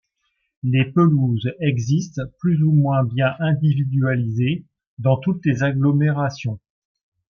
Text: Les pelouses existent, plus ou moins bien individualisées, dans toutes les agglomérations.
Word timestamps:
Les 0.63 0.85
pelouses 0.91 1.51
existent, 1.59 2.23
plus 2.39 2.63
ou 2.63 2.71
moins 2.71 3.03
bien 3.03 3.35
individualisées, 3.37 4.65
dans 4.97 5.17
toutes 5.19 5.45
les 5.45 5.61
agglomérations. 5.61 6.59